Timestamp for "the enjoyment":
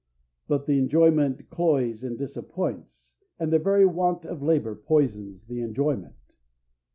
0.65-1.47, 5.45-6.35